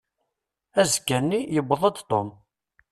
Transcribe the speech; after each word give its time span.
Azekka-nni, 0.79 1.39
yewweḍ-d 1.53 1.97
Tom. 2.09 2.29